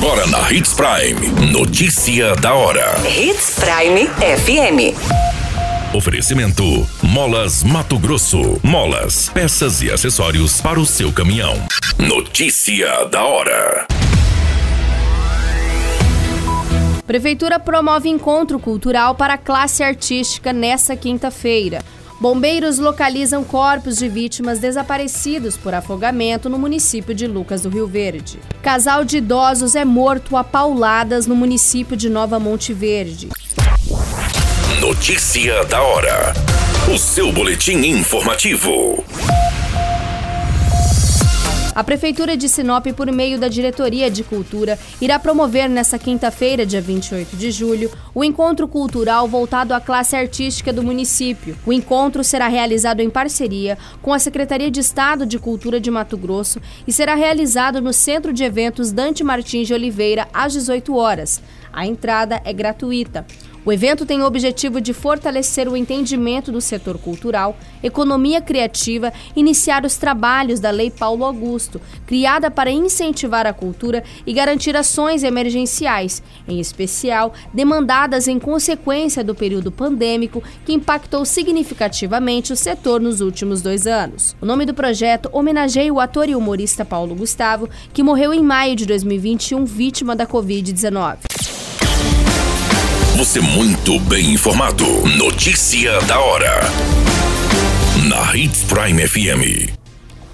Agora 0.00 0.28
na 0.28 0.52
Hits 0.52 0.74
Prime. 0.74 1.50
Notícia 1.50 2.36
da 2.36 2.54
hora. 2.54 2.94
Hits 3.04 3.56
Prime 3.58 4.06
FM. 4.06 4.94
Oferecimento: 5.92 6.62
Molas 7.02 7.64
Mato 7.64 7.98
Grosso. 7.98 8.60
Molas, 8.62 9.28
peças 9.30 9.82
e 9.82 9.90
acessórios 9.90 10.60
para 10.60 10.78
o 10.78 10.86
seu 10.86 11.12
caminhão. 11.12 11.56
Notícia 11.98 13.06
da 13.06 13.24
hora. 13.24 13.88
Prefeitura 17.04 17.58
promove 17.58 18.08
encontro 18.08 18.60
cultural 18.60 19.16
para 19.16 19.34
a 19.34 19.38
classe 19.38 19.82
artística 19.82 20.52
nesta 20.52 20.94
quinta-feira. 20.94 21.82
Bombeiros 22.20 22.78
localizam 22.78 23.44
corpos 23.44 23.96
de 23.96 24.08
vítimas 24.08 24.58
desaparecidos 24.58 25.56
por 25.56 25.72
afogamento 25.72 26.48
no 26.48 26.58
município 26.58 27.14
de 27.14 27.28
Lucas 27.28 27.62
do 27.62 27.68
Rio 27.68 27.86
Verde. 27.86 28.40
Casal 28.60 29.04
de 29.04 29.18
idosos 29.18 29.76
é 29.76 29.84
morto 29.84 30.36
a 30.36 30.42
pauladas 30.42 31.28
no 31.28 31.36
município 31.36 31.96
de 31.96 32.08
Nova 32.10 32.40
Monte 32.40 32.72
Verde. 32.72 33.28
Notícia 34.80 35.64
da 35.66 35.80
hora. 35.80 36.32
O 36.92 36.98
seu 36.98 37.32
boletim 37.32 37.84
informativo. 37.84 39.04
A 41.78 41.84
Prefeitura 41.84 42.36
de 42.36 42.48
Sinop, 42.48 42.86
por 42.88 43.06
meio 43.12 43.38
da 43.38 43.46
Diretoria 43.46 44.10
de 44.10 44.24
Cultura, 44.24 44.76
irá 45.00 45.16
promover 45.16 45.70
nesta 45.70 45.96
quinta-feira, 45.96 46.66
dia 46.66 46.80
28 46.80 47.36
de 47.36 47.52
julho, 47.52 47.88
o 48.12 48.24
encontro 48.24 48.66
cultural 48.66 49.28
voltado 49.28 49.72
à 49.72 49.80
classe 49.80 50.16
artística 50.16 50.72
do 50.72 50.82
município. 50.82 51.56
O 51.64 51.72
encontro 51.72 52.24
será 52.24 52.48
realizado 52.48 52.98
em 52.98 53.08
parceria 53.08 53.78
com 54.02 54.12
a 54.12 54.18
Secretaria 54.18 54.72
de 54.72 54.80
Estado 54.80 55.24
de 55.24 55.38
Cultura 55.38 55.78
de 55.78 55.88
Mato 55.88 56.18
Grosso 56.18 56.60
e 56.84 56.90
será 56.90 57.14
realizado 57.14 57.80
no 57.80 57.92
Centro 57.92 58.32
de 58.32 58.42
Eventos 58.42 58.90
Dante 58.90 59.22
Martins 59.22 59.68
de 59.68 59.74
Oliveira, 59.74 60.26
às 60.34 60.54
18 60.54 60.96
horas. 60.96 61.40
A 61.72 61.86
entrada 61.86 62.42
é 62.44 62.52
gratuita. 62.52 63.24
O 63.68 63.72
evento 63.72 64.06
tem 64.06 64.22
o 64.22 64.24
objetivo 64.24 64.80
de 64.80 64.94
fortalecer 64.94 65.68
o 65.68 65.76
entendimento 65.76 66.50
do 66.50 66.58
setor 66.58 66.96
cultural, 66.96 67.54
economia 67.82 68.40
criativa, 68.40 69.12
iniciar 69.36 69.84
os 69.84 69.98
trabalhos 69.98 70.58
da 70.58 70.70
Lei 70.70 70.90
Paulo 70.90 71.22
Augusto, 71.22 71.78
criada 72.06 72.50
para 72.50 72.70
incentivar 72.70 73.46
a 73.46 73.52
cultura 73.52 74.02
e 74.26 74.32
garantir 74.32 74.74
ações 74.74 75.22
emergenciais, 75.22 76.22
em 76.48 76.58
especial 76.58 77.34
demandadas 77.52 78.26
em 78.26 78.38
consequência 78.38 79.22
do 79.22 79.34
período 79.34 79.70
pandêmico 79.70 80.42
que 80.64 80.72
impactou 80.72 81.26
significativamente 81.26 82.54
o 82.54 82.56
setor 82.56 83.02
nos 83.02 83.20
últimos 83.20 83.60
dois 83.60 83.86
anos. 83.86 84.34
O 84.40 84.46
nome 84.46 84.64
do 84.64 84.72
projeto 84.72 85.28
homenageia 85.30 85.92
o 85.92 86.00
ator 86.00 86.26
e 86.26 86.34
humorista 86.34 86.86
Paulo 86.86 87.14
Gustavo, 87.14 87.68
que 87.92 88.02
morreu 88.02 88.32
em 88.32 88.42
maio 88.42 88.74
de 88.74 88.86
2021 88.86 89.66
vítima 89.66 90.16
da 90.16 90.26
Covid-19. 90.26 91.47
Você 93.28 93.40
muito 93.42 94.00
bem 94.00 94.32
informado. 94.32 94.86
Notícia 95.18 96.00
da 96.06 96.18
hora. 96.18 96.62
Na 98.08 98.34
Hits 98.34 98.64
Prime 98.64 99.06
FM. 99.06 99.70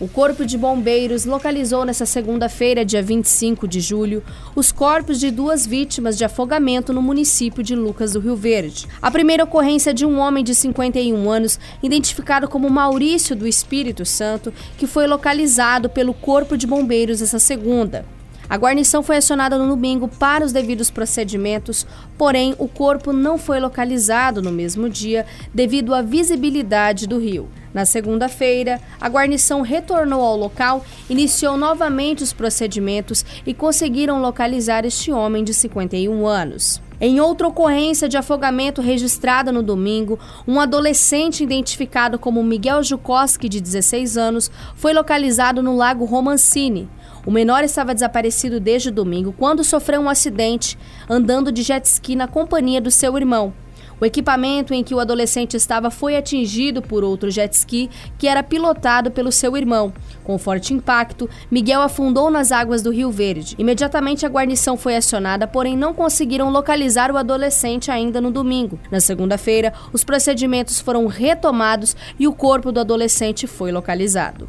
O 0.00 0.08
Corpo 0.08 0.44
de 0.44 0.58
Bombeiros 0.58 1.24
localizou 1.24 1.84
nesta 1.84 2.04
segunda-feira, 2.04 2.84
dia 2.84 3.00
25 3.00 3.68
de 3.68 3.78
julho, 3.78 4.24
os 4.56 4.72
corpos 4.72 5.20
de 5.20 5.30
duas 5.30 5.64
vítimas 5.64 6.18
de 6.18 6.24
afogamento 6.24 6.92
no 6.92 7.00
município 7.00 7.62
de 7.62 7.76
Lucas 7.76 8.14
do 8.14 8.18
Rio 8.18 8.34
Verde. 8.34 8.88
A 9.00 9.08
primeira 9.08 9.44
ocorrência 9.44 9.94
de 9.94 10.04
um 10.04 10.18
homem 10.18 10.42
de 10.42 10.52
51 10.52 11.30
anos, 11.30 11.60
identificado 11.80 12.48
como 12.48 12.68
Maurício 12.68 13.36
do 13.36 13.46
Espírito 13.46 14.04
Santo, 14.04 14.52
que 14.76 14.88
foi 14.88 15.06
localizado 15.06 15.88
pelo 15.88 16.12
Corpo 16.12 16.56
de 16.56 16.66
Bombeiros 16.66 17.22
essa 17.22 17.38
segunda. 17.38 18.04
A 18.50 18.56
guarnição 18.56 19.00
foi 19.00 19.18
acionada 19.18 19.56
no 19.56 19.68
domingo 19.68 20.08
para 20.08 20.44
os 20.44 20.50
devidos 20.50 20.90
procedimentos, 20.90 21.86
porém 22.18 22.52
o 22.58 22.66
corpo 22.66 23.12
não 23.12 23.38
foi 23.38 23.60
localizado 23.60 24.42
no 24.42 24.50
mesmo 24.50 24.88
dia 24.88 25.24
devido 25.54 25.94
à 25.94 26.02
visibilidade 26.02 27.06
do 27.06 27.16
rio. 27.16 27.48
Na 27.72 27.86
segunda-feira, 27.86 28.80
a 29.00 29.08
guarnição 29.08 29.62
retornou 29.62 30.20
ao 30.20 30.36
local, 30.36 30.84
iniciou 31.08 31.56
novamente 31.56 32.24
os 32.24 32.32
procedimentos 32.32 33.24
e 33.46 33.54
conseguiram 33.54 34.20
localizar 34.20 34.84
este 34.84 35.12
homem 35.12 35.44
de 35.44 35.54
51 35.54 36.26
anos. 36.26 36.82
Em 37.00 37.20
outra 37.20 37.46
ocorrência 37.46 38.08
de 38.08 38.18
afogamento 38.18 38.82
registrada 38.82 39.52
no 39.52 39.62
domingo, 39.62 40.18
um 40.46 40.60
adolescente 40.60 41.42
identificado 41.42 42.18
como 42.18 42.42
Miguel 42.42 42.82
Jukoski, 42.82 43.48
de 43.48 43.60
16 43.60 44.18
anos, 44.18 44.50
foi 44.74 44.92
localizado 44.92 45.62
no 45.62 45.76
Lago 45.76 46.04
Romancini. 46.04 46.90
O 47.26 47.30
menor 47.30 47.62
estava 47.64 47.94
desaparecido 47.94 48.58
desde 48.58 48.90
domingo, 48.90 49.34
quando 49.36 49.62
sofreu 49.62 50.00
um 50.00 50.08
acidente 50.08 50.78
andando 51.08 51.52
de 51.52 51.62
jet 51.62 51.84
ski 51.84 52.16
na 52.16 52.26
companhia 52.26 52.80
do 52.80 52.90
seu 52.90 53.16
irmão. 53.16 53.52
O 54.00 54.06
equipamento 54.06 54.72
em 54.72 54.82
que 54.82 54.94
o 54.94 54.98
adolescente 54.98 55.54
estava 55.54 55.90
foi 55.90 56.16
atingido 56.16 56.80
por 56.80 57.04
outro 57.04 57.30
jet 57.30 57.52
ski 57.52 57.90
que 58.16 58.26
era 58.26 58.42
pilotado 58.42 59.10
pelo 59.10 59.30
seu 59.30 59.54
irmão. 59.58 59.92
Com 60.24 60.38
forte 60.38 60.72
impacto, 60.72 61.28
Miguel 61.50 61.82
afundou 61.82 62.30
nas 62.30 62.50
águas 62.50 62.80
do 62.80 62.90
Rio 62.90 63.10
Verde. 63.10 63.54
Imediatamente 63.58 64.24
a 64.24 64.28
guarnição 64.30 64.74
foi 64.74 64.96
acionada, 64.96 65.46
porém 65.46 65.76
não 65.76 65.92
conseguiram 65.92 66.48
localizar 66.48 67.12
o 67.12 67.18
adolescente 67.18 67.90
ainda 67.90 68.22
no 68.22 68.30
domingo. 68.30 68.78
Na 68.90 69.00
segunda-feira, 69.00 69.74
os 69.92 70.02
procedimentos 70.02 70.80
foram 70.80 71.06
retomados 71.06 71.94
e 72.18 72.26
o 72.26 72.32
corpo 72.32 72.72
do 72.72 72.80
adolescente 72.80 73.46
foi 73.46 73.70
localizado. 73.70 74.48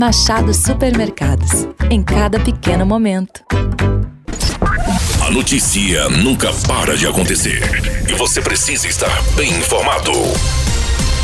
Machado 0.00 0.54
Supermercados. 0.54 1.68
Em 1.90 2.02
cada 2.02 2.40
pequeno 2.40 2.86
momento. 2.86 3.44
A 5.22 5.30
notícia 5.30 6.08
nunca 6.08 6.48
para 6.66 6.96
de 6.96 7.06
acontecer. 7.06 7.60
E 8.08 8.14
você 8.14 8.40
precisa 8.40 8.88
estar 8.88 9.22
bem 9.36 9.50
informado. 9.50 10.12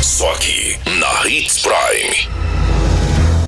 Só 0.03 0.31
aqui, 0.31 0.77
na 0.99 1.27
Hits 1.27 1.63
Prime. 1.63 2.29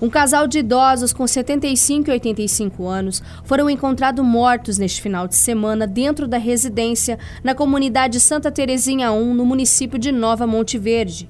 Um 0.02 0.10
casal 0.10 0.48
de 0.48 0.60
idosos 0.60 1.14
com 1.14 1.28
75 1.28 2.10
e 2.10 2.14
85 2.14 2.88
anos 2.88 3.22
foram 3.44 3.70
encontrados 3.70 4.26
mortos 4.26 4.80
neste 4.80 5.00
final 5.00 5.28
de 5.28 5.36
semana 5.36 5.86
dentro 5.86 6.28
da 6.28 6.40
residência 6.40 7.20
na 7.44 7.54
comunidade 7.54 8.20
Santa 8.20 8.52
Terezinha 8.52 9.12
1, 9.12 9.36
no 9.36 9.46
município 9.46 10.00
de 10.00 10.12
Nova 10.12 10.48
Monte 10.48 10.80
Verde. 10.80 11.30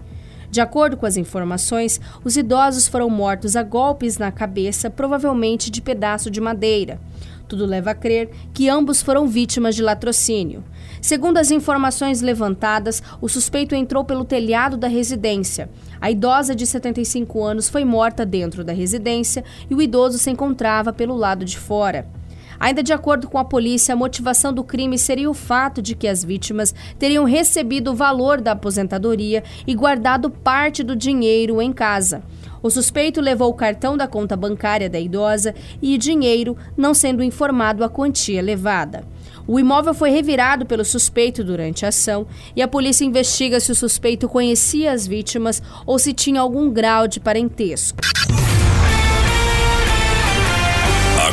De 0.52 0.60
acordo 0.60 0.98
com 0.98 1.06
as 1.06 1.16
informações, 1.16 2.02
os 2.24 2.36
idosos 2.36 2.88
foram 2.88 3.10
mortos 3.10 3.56
a 3.56 3.62
golpes 3.62 4.18
na 4.18 4.32
cabeça, 4.32 4.90
provavelmente 4.90 5.70
de 5.70 5.82
pedaço 5.82 6.32
de 6.32 6.42
madeira. 6.42 7.00
Tudo 7.48 7.66
leva 7.66 7.92
a 7.92 7.96
crer 7.96 8.30
que 8.54 8.70
ambos 8.70 9.02
foram 9.02 9.28
vítimas 9.28 9.76
de 9.76 9.82
latrocínio. 9.82 10.64
Segundo 11.02 11.38
as 11.38 11.50
informações 11.50 12.22
levantadas, 12.22 13.02
o 13.20 13.28
suspeito 13.28 13.74
entrou 13.74 14.04
pelo 14.04 14.26
telhado 14.26 14.78
da 14.78 14.88
residência. 14.88 15.70
A 16.00 16.12
idosa 16.12 16.56
de 16.56 16.66
75 16.66 17.44
anos 17.44 17.68
foi 17.68 17.84
morta 17.84 18.26
dentro 18.26 18.64
da 18.64 18.74
residência 18.74 19.44
e 19.70 19.74
o 19.74 19.82
idoso 19.82 20.18
se 20.18 20.30
encontrava 20.30 20.94
pelo 20.94 21.16
lado 21.16 21.44
de 21.44 21.58
fora. 21.58 22.06
Ainda 22.60 22.84
de 22.84 22.92
acordo 22.92 23.30
com 23.30 23.38
a 23.38 23.46
polícia, 23.46 23.94
a 23.94 23.98
motivação 23.98 24.52
do 24.52 24.64
crime 24.64 24.98
seria 24.98 25.30
o 25.30 25.34
fato 25.34 25.82
de 25.82 25.96
que 25.96 26.08
as 26.08 26.24
vítimas 26.24 26.76
teriam 26.98 27.24
recebido 27.24 27.92
o 27.92 27.96
valor 27.96 28.42
da 28.42 28.52
aposentadoria 28.52 29.44
e 29.66 29.74
guardado 29.74 30.30
parte 30.30 30.84
do 30.84 30.96
dinheiro 30.96 31.62
em 31.62 31.72
casa. 31.72 32.22
O 32.62 32.70
suspeito 32.70 33.22
levou 33.22 33.50
o 33.50 33.54
cartão 33.54 33.96
da 33.96 34.08
conta 34.08 34.36
bancária 34.36 34.90
da 34.90 35.00
idosa 35.00 35.56
e 35.82 35.98
dinheiro, 35.98 36.58
não 36.76 36.94
sendo 36.94 37.24
informado 37.24 37.84
a 37.84 37.90
quantia 37.90 38.42
levada. 38.42 39.06
O 39.48 39.60
imóvel 39.60 39.94
foi 39.94 40.12
revirado 40.12 40.66
pelo 40.66 40.84
suspeito 40.84 41.44
durante 41.44 41.86
a 41.86 41.90
ação 41.90 42.28
e 42.56 42.62
a 42.62 42.68
polícia 42.68 43.06
investiga 43.06 43.60
se 43.60 43.72
o 43.72 43.76
suspeito 43.76 44.28
conhecia 44.28 44.92
as 44.92 45.08
vítimas 45.08 45.64
ou 45.86 45.98
se 45.98 46.14
tinha 46.14 46.42
algum 46.42 46.70
grau 46.70 47.08
de 47.08 47.20
parentesco. 47.20 47.98